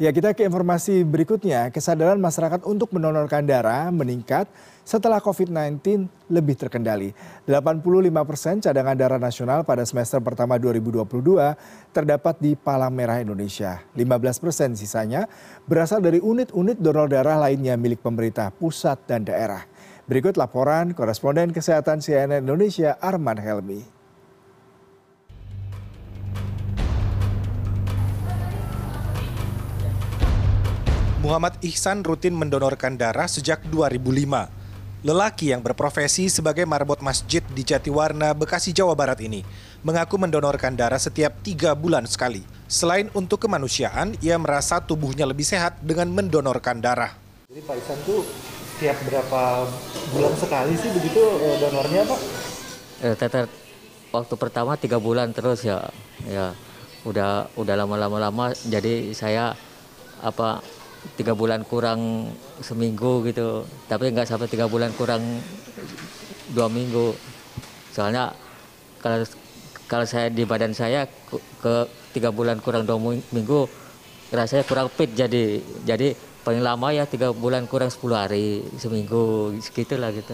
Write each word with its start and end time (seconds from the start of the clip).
Ya 0.00 0.16
kita 0.16 0.32
ke 0.32 0.48
informasi 0.48 1.04
berikutnya, 1.04 1.68
kesadaran 1.68 2.16
masyarakat 2.16 2.64
untuk 2.64 2.88
mendonorkan 2.96 3.44
darah 3.44 3.92
meningkat 3.92 4.48
setelah 4.80 5.20
COVID-19 5.20 6.08
lebih 6.32 6.56
terkendali. 6.56 7.12
85 7.44 8.08
persen 8.24 8.64
cadangan 8.64 8.96
darah 8.96 9.20
nasional 9.20 9.60
pada 9.60 9.84
semester 9.84 10.16
pertama 10.24 10.56
2022 10.56 11.04
terdapat 11.92 12.32
di 12.40 12.56
Palang 12.56 12.96
Merah 12.96 13.20
Indonesia. 13.20 13.84
15 13.92 14.40
persen 14.40 14.72
sisanya 14.72 15.28
berasal 15.68 16.00
dari 16.00 16.16
unit-unit 16.16 16.80
donor 16.80 17.04
darah 17.04 17.36
lainnya 17.36 17.76
milik 17.76 18.00
pemerintah 18.00 18.48
pusat 18.56 18.96
dan 19.04 19.28
daerah. 19.28 19.68
Berikut 20.08 20.40
laporan 20.40 20.96
koresponden 20.96 21.52
kesehatan 21.52 22.00
CNN 22.00 22.40
Indonesia 22.40 22.96
Arman 23.04 23.36
Helmi. 23.36 23.99
Muhammad 31.30 31.62
Ihsan 31.62 32.02
rutin 32.02 32.34
mendonorkan 32.34 32.98
darah 32.98 33.30
sejak 33.30 33.62
2005. 33.70 34.50
Lelaki 35.06 35.54
yang 35.54 35.62
berprofesi 35.62 36.26
sebagai 36.26 36.66
marbot 36.66 36.98
masjid 37.06 37.38
di 37.54 37.62
Jatiwarna, 37.62 38.34
Bekasi, 38.34 38.74
Jawa 38.74 38.98
Barat 38.98 39.22
ini 39.22 39.46
mengaku 39.86 40.18
mendonorkan 40.18 40.74
darah 40.74 40.98
setiap 40.98 41.38
tiga 41.46 41.78
bulan 41.78 42.02
sekali. 42.10 42.42
Selain 42.66 43.06
untuk 43.14 43.46
kemanusiaan, 43.46 44.18
ia 44.18 44.34
merasa 44.42 44.82
tubuhnya 44.82 45.22
lebih 45.22 45.46
sehat 45.46 45.78
dengan 45.78 46.10
mendonorkan 46.10 46.82
darah. 46.82 47.14
Jadi 47.46 47.62
Pak 47.62 47.78
Ihsan 47.78 47.98
tuh 48.02 48.26
tiap 48.82 48.98
berapa 49.06 49.70
bulan 50.10 50.34
sekali 50.34 50.74
sih 50.82 50.90
begitu 50.98 51.22
eh, 51.22 51.56
donornya 51.62 52.10
Pak? 52.10 52.20
Eh, 53.06 53.14
teter 53.14 53.46
waktu 54.10 54.34
pertama 54.34 54.74
tiga 54.74 54.98
bulan 54.98 55.30
terus 55.30 55.62
ya, 55.62 55.94
ya 56.26 56.58
udah 57.06 57.54
udah 57.54 57.74
lama-lama 57.78 58.18
lama 58.18 58.50
jadi 58.66 59.14
saya 59.14 59.54
apa 60.26 60.79
tiga 61.16 61.32
bulan 61.36 61.64
kurang 61.64 62.32
seminggu 62.60 63.24
gitu. 63.28 63.64
Tapi 63.88 64.12
nggak 64.12 64.28
sampai 64.28 64.48
tiga 64.48 64.68
bulan 64.68 64.92
kurang 64.96 65.22
dua 66.52 66.68
minggu. 66.68 67.16
Soalnya 67.92 68.32
kalau 69.00 69.24
kalau 69.90 70.06
saya 70.06 70.30
di 70.30 70.46
badan 70.46 70.72
saya 70.72 71.08
ke 71.60 71.74
tiga 72.14 72.30
bulan 72.30 72.62
kurang 72.62 72.86
dua 72.86 72.98
minggu 73.32 73.66
rasanya 74.30 74.64
kurang 74.64 74.88
fit 74.92 75.10
jadi. 75.12 75.60
Jadi 75.84 76.14
paling 76.40 76.64
lama 76.64 76.88
ya 76.88 77.04
tiga 77.04 77.36
bulan 77.36 77.68
kurang 77.68 77.92
10 77.92 78.00
hari 78.16 78.64
seminggu 78.80 79.52
segitulah 79.60 80.08
gitu. 80.08 80.32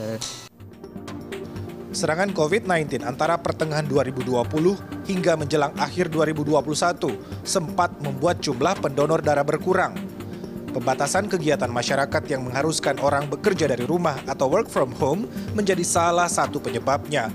Serangan 1.91 2.31
COVID-19 2.31 3.03
antara 3.03 3.41
pertengahan 3.41 3.89
2020 3.89 5.09
hingga 5.09 5.33
menjelang 5.35 5.73
akhir 5.81 6.13
2021 6.13 6.61
sempat 7.41 7.89
membuat 8.05 8.39
jumlah 8.45 8.77
pendonor 8.85 9.25
darah 9.25 9.43
berkurang 9.43 9.97
Pembatasan 10.77 11.25
kegiatan 11.25 11.73
masyarakat 11.73 12.21
yang 12.29 12.45
mengharuskan 12.45 13.01
orang 13.01 13.33
bekerja 13.33 13.65
dari 13.65 13.89
rumah 13.89 14.21
atau 14.29 14.45
work 14.53 14.69
from 14.69 14.93
home 15.01 15.25
menjadi 15.57 15.81
salah 15.81 16.29
satu 16.29 16.61
penyebabnya. 16.61 17.33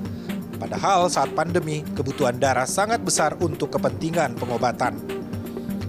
Padahal 0.62 1.10
saat 1.10 1.34
pandemi, 1.34 1.82
kebutuhan 1.98 2.38
darah 2.38 2.70
sangat 2.70 3.02
besar 3.02 3.34
untuk 3.42 3.74
kepentingan 3.74 4.38
pengobatan. 4.38 5.02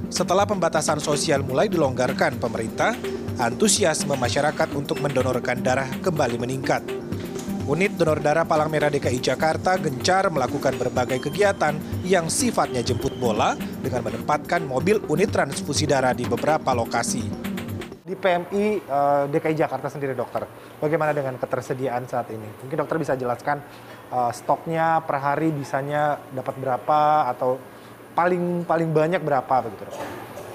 Setelah 0.09 0.49
pembatasan 0.49 0.97
sosial 0.97 1.45
mulai 1.45 1.69
dilonggarkan 1.69 2.41
pemerintah, 2.41 2.97
antusiasme 3.37 4.17
masyarakat 4.17 4.73
untuk 4.73 5.05
mendonorkan 5.05 5.61
darah 5.61 5.93
kembali 6.01 6.41
meningkat. 6.41 7.02
Unit 7.73 7.97
donor 7.97 8.21
darah 8.21 8.45
Palang 8.45 8.69
Merah 8.69 8.93
DKI 8.93 9.33
Jakarta 9.33 9.81
gencar 9.81 10.29
melakukan 10.29 10.77
berbagai 10.77 11.25
kegiatan 11.25 11.73
yang 12.05 12.29
sifatnya 12.29 12.85
jemput 12.85 13.17
bola 13.17 13.57
dengan 13.81 14.05
menempatkan 14.05 14.61
mobil 14.69 15.01
unit 15.09 15.33
transfusi 15.33 15.89
darah 15.89 16.13
di 16.13 16.29
beberapa 16.29 16.77
lokasi. 16.77 17.25
Di 18.05 18.13
PMI 18.13 18.77
uh, 18.77 19.25
eh, 19.25 19.25
DKI 19.33 19.57
Jakarta 19.57 19.89
sendiri 19.89 20.13
dokter, 20.13 20.45
bagaimana 20.85 21.17
dengan 21.17 21.41
ketersediaan 21.41 22.05
saat 22.05 22.29
ini? 22.29 22.45
Mungkin 22.61 22.77
dokter 22.77 23.01
bisa 23.01 23.17
jelaskan 23.17 23.65
uh, 24.13 24.29
stoknya 24.37 25.01
per 25.01 25.25
hari 25.25 25.49
bisanya 25.49 26.21
dapat 26.29 26.53
berapa 26.61 27.33
atau 27.33 27.57
paling 28.13 28.69
paling 28.69 28.93
banyak 28.93 29.25
berapa 29.25 29.65
begitu 29.65 29.89
dokter? 29.89 30.09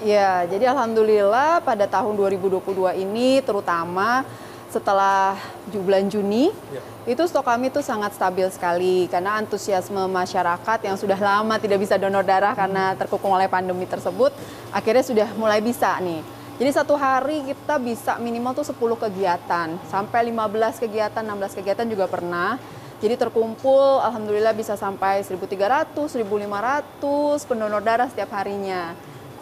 Ya, 0.06 0.46
jadi 0.46 0.70
alhamdulillah 0.70 1.66
pada 1.66 1.90
tahun 1.90 2.14
2022 2.14 2.62
ini 3.02 3.42
terutama 3.42 4.22
setelah 4.68 5.40
bulan 5.72 6.12
Juni 6.12 6.52
ya. 6.52 6.80
itu 7.08 7.24
stok 7.24 7.48
kami 7.48 7.72
itu 7.72 7.80
sangat 7.80 8.12
stabil 8.12 8.44
sekali 8.52 9.08
karena 9.08 9.40
antusiasme 9.40 10.04
masyarakat 10.12 10.78
yang 10.84 10.96
sudah 11.00 11.16
lama 11.16 11.56
tidak 11.56 11.80
bisa 11.80 11.96
donor 11.96 12.20
darah 12.20 12.52
karena 12.52 12.92
terkukung 13.00 13.32
oleh 13.32 13.48
pandemi 13.48 13.88
tersebut 13.88 14.28
akhirnya 14.68 15.04
sudah 15.04 15.28
mulai 15.40 15.64
bisa 15.64 15.96
nih. 16.04 16.20
Jadi 16.58 16.70
satu 16.74 16.98
hari 16.98 17.46
kita 17.46 17.78
bisa 17.78 18.18
minimal 18.18 18.50
tuh 18.50 18.66
10 18.66 18.98
kegiatan 18.98 19.78
sampai 19.86 20.34
15 20.34 20.82
kegiatan, 20.82 21.22
16 21.22 21.54
kegiatan 21.54 21.86
juga 21.86 22.10
pernah. 22.10 22.58
Jadi 22.98 23.14
terkumpul 23.14 24.02
alhamdulillah 24.02 24.58
bisa 24.58 24.74
sampai 24.74 25.22
1300, 25.22 25.94
1500 25.94 27.46
pendonor 27.46 27.78
darah 27.78 28.10
setiap 28.10 28.34
harinya. 28.34 28.90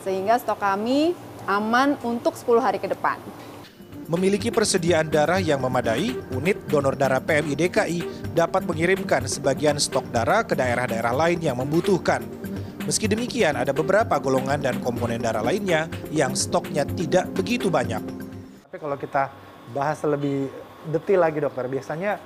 Sehingga 0.04 0.36
stok 0.36 0.60
kami 0.60 1.16
aman 1.48 1.96
untuk 2.04 2.36
10 2.36 2.60
hari 2.60 2.76
ke 2.76 2.92
depan 2.92 3.16
memiliki 4.06 4.54
persediaan 4.54 5.10
darah 5.10 5.42
yang 5.42 5.58
memadai, 5.58 6.14
unit 6.30 6.58
donor 6.70 6.94
darah 6.94 7.18
PMI 7.18 7.54
DKI 7.58 8.00
dapat 8.38 8.62
mengirimkan 8.62 9.26
sebagian 9.26 9.82
stok 9.82 10.06
darah 10.14 10.46
ke 10.46 10.54
daerah-daerah 10.54 11.10
lain 11.10 11.42
yang 11.42 11.58
membutuhkan. 11.58 12.22
Meski 12.86 13.10
demikian, 13.10 13.58
ada 13.58 13.74
beberapa 13.74 14.14
golongan 14.22 14.62
dan 14.62 14.78
komponen 14.78 15.18
darah 15.18 15.42
lainnya 15.42 15.90
yang 16.14 16.38
stoknya 16.38 16.86
tidak 16.86 17.26
begitu 17.34 17.66
banyak. 17.66 17.98
Tapi 18.70 18.78
kalau 18.78 18.94
kita 18.94 19.34
bahas 19.74 19.98
lebih 20.06 20.46
detail 20.94 21.26
lagi 21.26 21.42
dokter, 21.42 21.66
biasanya 21.66 22.22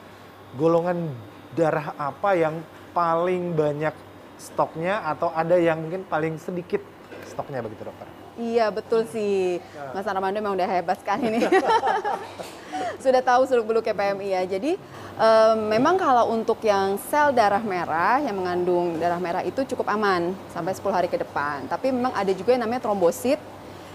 golongan 0.60 1.08
darah 1.56 1.96
apa 1.96 2.36
yang 2.36 2.60
paling 2.92 3.56
banyak 3.56 3.96
stoknya 4.36 5.00
atau 5.08 5.32
ada 5.32 5.56
yang 5.56 5.80
mungkin 5.80 6.04
paling 6.04 6.36
sedikit 6.36 6.84
stoknya 7.30 7.62
begitu 7.62 7.86
dokter? 7.86 8.06
Iya 8.36 8.66
betul 8.74 9.06
sih, 9.06 9.62
Mas 9.94 10.06
Armando 10.06 10.36
memang 10.36 10.58
udah 10.58 10.68
hebat 10.68 10.98
sekali 10.98 11.30
nih. 11.30 11.46
Sudah 13.04 13.22
tahu 13.24 13.48
seluk 13.48 13.66
beluk 13.70 13.86
PMI 13.88 14.28
ya. 14.28 14.42
Jadi 14.44 14.76
um, 15.16 15.56
memang 15.72 15.96
kalau 15.96 16.32
untuk 16.34 16.60
yang 16.66 17.00
sel 17.08 17.32
darah 17.32 17.62
merah 17.62 18.20
yang 18.20 18.36
mengandung 18.36 19.00
darah 19.00 19.20
merah 19.20 19.42
itu 19.44 19.64
cukup 19.72 19.88
aman 19.88 20.36
sampai 20.52 20.76
10 20.76 20.90
hari 20.92 21.08
ke 21.08 21.16
depan. 21.16 21.64
Tapi 21.70 21.94
memang 21.94 22.12
ada 22.12 22.32
juga 22.34 22.52
yang 22.56 22.66
namanya 22.68 22.84
trombosit 22.84 23.40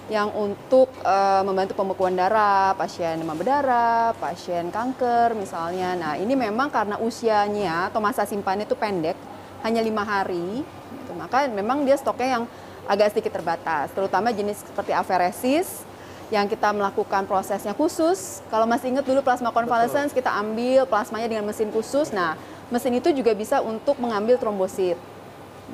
yang 0.05 0.29
untuk 0.37 0.93
uh, 1.01 1.41
membantu 1.41 1.73
pembekuan 1.73 2.13
darah, 2.13 2.77
pasien 2.77 3.17
demam 3.17 3.33
berdarah, 3.33 4.13
pasien 4.21 4.69
kanker 4.69 5.33
misalnya. 5.33 5.97
Nah 5.97 6.13
ini 6.21 6.37
memang 6.37 6.69
karena 6.69 7.01
usianya 7.01 7.89
atau 7.89 7.97
masa 7.97 8.21
simpannya 8.21 8.69
itu 8.69 8.77
pendek, 8.77 9.17
hanya 9.65 9.81
lima 9.81 10.05
hari, 10.05 10.61
gitu. 11.01 11.11
maka 11.17 11.49
memang 11.49 11.89
dia 11.89 11.97
stoknya 11.97 12.37
yang 12.37 12.43
agak 12.85 13.13
sedikit 13.13 13.41
terbatas, 13.41 13.89
terutama 13.93 14.29
jenis 14.29 14.61
seperti 14.61 14.93
aferesis 14.93 15.85
yang 16.33 16.49
kita 16.49 16.73
melakukan 16.73 17.29
prosesnya 17.29 17.77
khusus. 17.77 18.41
Kalau 18.49 18.65
masih 18.65 18.89
ingat 18.93 19.05
dulu 19.05 19.21
plasma 19.21 19.53
convalescence, 19.53 20.09
kita 20.09 20.33
ambil 20.33 20.89
plasmanya 20.89 21.29
dengan 21.29 21.45
mesin 21.45 21.69
khusus. 21.69 22.09
Nah, 22.09 22.33
mesin 22.73 22.97
itu 22.97 23.13
juga 23.13 23.33
bisa 23.37 23.61
untuk 23.61 24.01
mengambil 24.01 24.41
trombosit. 24.41 24.97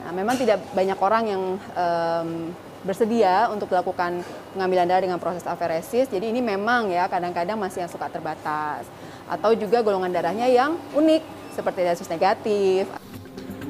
Nah, 0.04 0.12
memang 0.12 0.36
tidak 0.36 0.60
banyak 0.76 1.00
orang 1.00 1.24
yang 1.28 1.44
um, 1.56 2.30
bersedia 2.82 3.48
untuk 3.54 3.70
melakukan 3.70 4.26
pengambilan 4.56 4.88
darah 4.90 5.04
dengan 5.04 5.20
proses 5.22 5.46
aferesis. 5.48 6.10
Jadi 6.12 6.32
ini 6.34 6.44
memang 6.44 6.92
ya 6.92 7.08
kadang-kadang 7.08 7.56
masih 7.56 7.88
yang 7.88 7.92
suka 7.92 8.12
terbatas. 8.12 8.88
Atau 9.32 9.56
juga 9.56 9.80
golongan 9.80 10.12
darahnya 10.12 10.52
yang 10.52 10.76
unik 10.92 11.24
seperti 11.56 11.80
resus 11.88 12.12
negatif. 12.12 12.88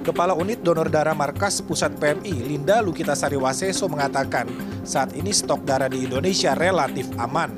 Kepala 0.01 0.33
Unit 0.33 0.65
Donor 0.65 0.89
Darah 0.89 1.13
Markas 1.13 1.61
Pusat 1.61 2.01
PMI, 2.01 2.33
Linda 2.49 2.81
Lukita 2.81 3.13
Sariwaseso 3.13 3.85
mengatakan, 3.85 4.49
saat 4.81 5.13
ini 5.13 5.29
stok 5.29 5.61
darah 5.61 5.85
di 5.85 6.09
Indonesia 6.09 6.57
relatif 6.57 7.05
aman. 7.21 7.53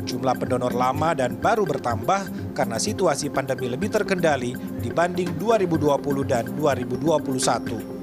Jumlah 0.00 0.40
pendonor 0.40 0.72
lama 0.72 1.12
dan 1.12 1.36
baru 1.36 1.68
bertambah 1.68 2.56
karena 2.56 2.80
situasi 2.80 3.28
pandemi 3.28 3.68
lebih 3.68 3.92
terkendali 3.92 4.56
dibanding 4.80 5.36
2020 5.36 6.24
dan 6.24 6.48
2021. 6.56 8.01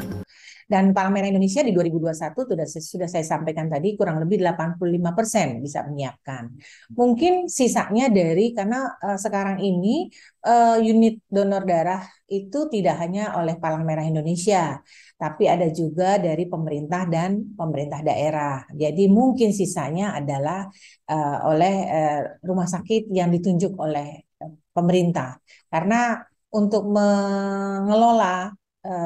Dan 0.69 0.93
Palang 0.93 1.17
Merah 1.17 1.33
Indonesia 1.33 1.65
di 1.65 1.73
2021 1.73 2.13
sudah, 2.45 2.67
sudah 2.69 3.09
saya 3.09 3.25
sampaikan 3.25 3.65
tadi 3.65 3.97
kurang 3.97 4.21
lebih 4.21 4.37
85 4.45 5.17
persen 5.17 5.47
bisa 5.65 5.81
menyiapkan. 5.81 6.53
Mungkin 6.93 7.49
sisanya 7.49 8.05
dari 8.13 8.53
karena 8.53 8.85
uh, 9.01 9.17
sekarang 9.17 9.65
ini 9.65 10.13
uh, 10.45 10.77
unit 10.77 11.25
donor 11.25 11.65
darah 11.65 12.05
itu 12.29 12.69
tidak 12.69 13.01
hanya 13.01 13.33
oleh 13.41 13.57
Palang 13.57 13.81
Merah 13.81 14.05
Indonesia, 14.05 14.77
tapi 15.17 15.49
ada 15.49 15.65
juga 15.73 16.21
dari 16.21 16.45
pemerintah 16.45 17.09
dan 17.09 17.49
pemerintah 17.57 18.05
daerah. 18.05 18.61
Jadi 18.69 19.09
mungkin 19.09 19.49
sisanya 19.49 20.21
adalah 20.21 20.69
uh, 21.09 21.49
oleh 21.49 21.75
uh, 21.89 22.21
rumah 22.45 22.69
sakit 22.69 23.09
yang 23.09 23.33
ditunjuk 23.33 23.73
oleh 23.73 24.21
pemerintah. 24.69 25.41
Karena 25.65 26.21
untuk 26.53 26.85
mengelola 26.85 28.53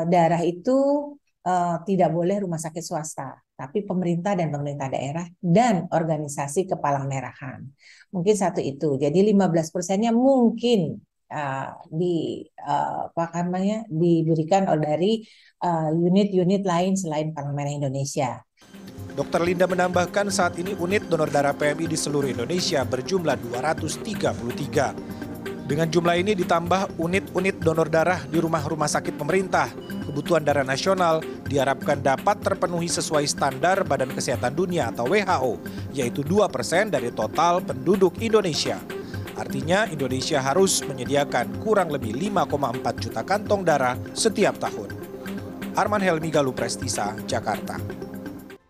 darah 0.07 0.39
itu 0.45 1.11
uh, 1.47 1.77
tidak 1.83 2.09
boleh 2.11 2.43
rumah 2.43 2.59
sakit 2.59 2.83
swasta. 2.83 3.39
tapi 3.53 3.85
pemerintah 3.85 4.35
dan 4.35 4.51
pemerintah 4.51 4.91
daerah 4.91 5.23
dan 5.39 5.87
organisasi 5.87 6.67
kepalang 6.67 7.07
merahan. 7.07 7.63
Mungkin 8.11 8.35
satu 8.35 8.59
itu. 8.59 8.99
Jadi 8.99 9.31
15 9.31 9.71
persennya 9.71 10.11
mungkin 10.11 10.99
uh, 11.31 11.69
di 11.87 12.43
uh, 12.59 13.07
apa 13.13 13.45
namanya 13.45 13.87
diberikan 13.87 14.67
dari 14.81 15.23
unit-unit 15.95 16.65
uh, 16.65 16.69
lain 16.75 16.93
selain 16.99 17.31
Palang 17.31 17.55
Merah 17.55 17.71
Indonesia. 17.71 18.43
Dr. 19.13 19.45
Linda 19.45 19.69
menambahkan 19.69 20.33
saat 20.33 20.57
ini 20.57 20.73
unit 20.75 21.05
donor 21.05 21.29
darah 21.29 21.53
PMI 21.53 21.85
di 21.85 21.95
seluruh 21.95 22.33
Indonesia 22.33 22.81
berjumlah 22.81 23.37
233. 23.61 25.12
Dengan 25.63 25.87
jumlah 25.87 26.19
ini 26.19 26.35
ditambah 26.35 26.99
unit-unit 26.99 27.55
donor 27.63 27.87
darah 27.87 28.19
di 28.27 28.35
rumah-rumah 28.35 28.91
sakit 28.91 29.15
pemerintah, 29.15 29.71
kebutuhan 30.03 30.43
darah 30.43 30.67
nasional 30.67 31.23
diharapkan 31.47 32.03
dapat 32.03 32.43
terpenuhi 32.43 32.91
sesuai 32.91 33.23
standar 33.23 33.87
Badan 33.87 34.11
Kesehatan 34.11 34.51
Dunia 34.51 34.91
atau 34.91 35.07
WHO, 35.07 35.63
yaitu 35.95 36.19
2% 36.19 36.91
dari 36.91 37.15
total 37.15 37.63
penduduk 37.63 38.19
Indonesia. 38.19 38.75
Artinya 39.39 39.87
Indonesia 39.87 40.43
harus 40.43 40.83
menyediakan 40.83 41.63
kurang 41.63 41.89
lebih 41.95 42.11
5,4 42.11 42.99
juta 42.99 43.21
kantong 43.23 43.63
darah 43.63 43.95
setiap 44.11 44.59
tahun. 44.59 44.91
Arman 45.79 46.03
Helmi 46.03 46.27
Galuh 46.27 46.53
Prestisa, 46.53 47.15
Jakarta. 47.23 47.79